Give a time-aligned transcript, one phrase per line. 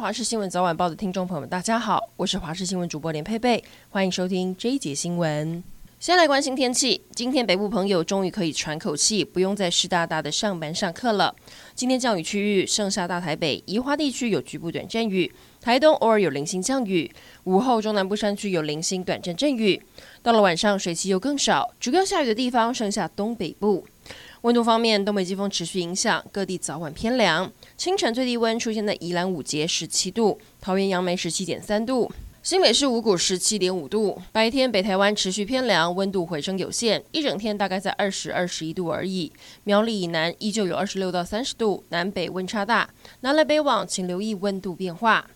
[0.00, 5.62] 华视新闻早晚报的听众朋友们，大家好，我是华视新闻主播连佩佩，欢迎收听这一节新闻。
[5.98, 11.36] 先来关心天气，今天北部朋友终于可以喘口气，不用再湿哒哒的上班上课了。
[11.74, 17.12] 今天降雨区域剩下大台北、宜花地区有局部短阵雨，台东偶尔有零星降雨，
[17.44, 19.82] 午后中南部山区有零星短阵阵雨。
[20.22, 23.86] 到了晚上，水汽又更少，主要下雨的地方剩下东北部。
[24.42, 27.52] 温度方面，东北季风持续影响，各地早晚偏凉。
[27.76, 32.10] 清晨最低温出现在宜兰五结十七度，桃园杨梅十七点三度，
[32.42, 34.18] 新北市五股十七点五度。
[34.32, 39.30] 白天北台湾持续偏凉，温度回升有限，一整天大概在二十二十一度而已。
[39.64, 42.88] 苗栗以南依旧有二十六到三十度，南北温差大，
[43.20, 45.26] 南来北往请留意温度变化。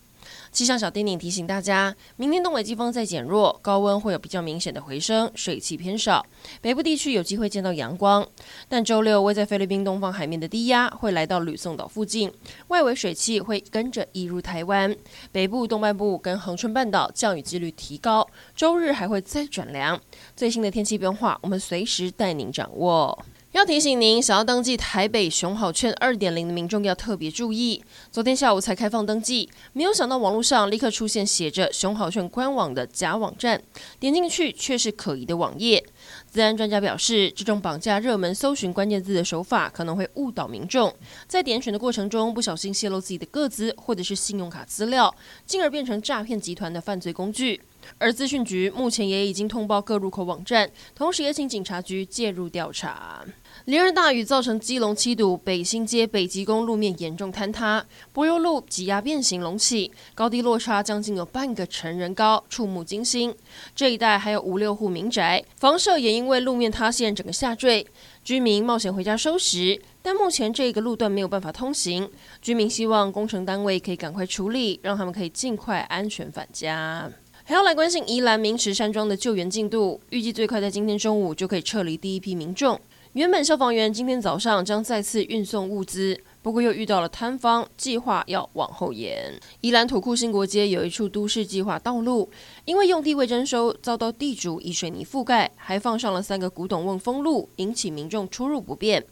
[0.51, 6.25] 气象小叮咛提醒大家，明天东北季风在减弱，高温会有比较明显的回升，水汽偏少，
[6.61, 8.25] 北部地区有机会见到阳光。
[8.67, 12.31] 但周六位在菲律宾东方海面的低压会来到吕宋岛附近，
[12.67, 14.95] 外围水汽会跟着移入台湾，
[15.31, 19.99] 北部东半部跟恒春半岛降雨几率提高，周日还会再转凉。
[20.35, 23.25] 最新的天气变化，我们随时带您掌握。
[23.55, 27.81] 要提醒您，想要登记台北熊好券二点零的民众要特别注意。
[28.11, 33.61] 昨天下午才开放登记，没有想到网络上立刻出现写着熊好券官网的假网站，
[33.97, 35.81] 点进去却是可疑的网页。
[36.29, 40.93] 资安专家表示，这种绑架热门搜寻关键字的手法可能会误导民众，
[41.25, 47.61] 在点选的过程中不小心泄露自己的个资或者是信用卡资料，进而变成诈骗集团的犯罪工具。
[47.97, 53.25] 而资讯局目前也已经通报各入口网站，同时也请警察局介入调查。
[53.65, 63.33] 连日大雨造成基隆七堵北新街北极宫路面严重坍塌，柏油路挤压变形隆起，高低落差将近有半个成人高，触目惊心。
[63.73, 67.87] 这一带还有五六户民宅，房舍也因为路面塌陷整个下坠，
[68.23, 72.07] 居民冒险回家收拾，但目前这个路段没有办法通行，
[72.41, 77.09] 居民希望工程单位可以赶快处理，让他们可以尽快安全返家。
[77.47, 82.81] 还要来关心宜兰明池山庄的救援进度，预计最快在今天中午就可以撤离第一批民众。
[83.13, 89.31] 原本消防员今天早上将再次运送物资，不过又遇到了坍方，计划要往后延。
[89.61, 92.27] 宜兰土库新国街有一处都市计划道路，
[92.65, 99.05] 因为用地未征收，遭到地主以水泥覆盖，还放上了三个古董瓮封路，引起民众出入不便。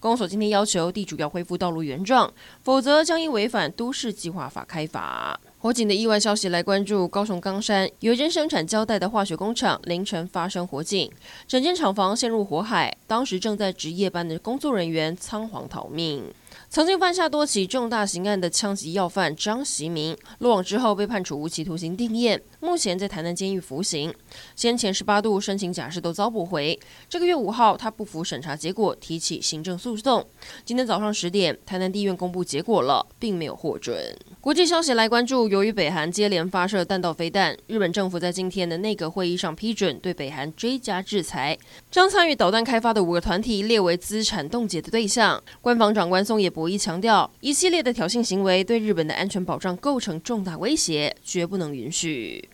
[0.00, 2.32] 公所今天要求地主要恢复道路原状，
[2.62, 5.38] 否则将因违反都市计划法开罚。
[5.58, 11.10] 火警的意外消息来关注，高雄冈山有一间生产胶带的化学工厂凌晨发生火警，
[11.48, 16.22] 整间厂房陷入火海，当时正在值夜班的工作人员仓皇逃命。
[16.70, 24.12] 曾经犯下多起重大刑案的枪击要犯张习明落网之后被判处无期徒刑定谳，目前在台南监狱服刑。
[24.54, 30.22] 先前十八度申请假释都遭驳回，这个月五号他不服审查结果提起行政诉讼。
[30.66, 34.14] 今天早上十点，台南地院公布结果了，并没有获准。
[34.38, 41.56] 国际消息来关注，由于北韩接连发射弹道飞弹，日本政府在今天的内阁会议上批准对北韩追加制裁，
[41.90, 45.42] 将参与导弹开发的五个团体列为资产冻结的对象。
[45.62, 52.48] 官方长官松野博一强调，一系列的挑衅行为对日本的安全保障构成重大威胁，绝不能允许。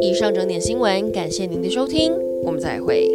[0.00, 2.12] 以上整点新闻，感谢您的收听，
[2.44, 3.08] 我们再会。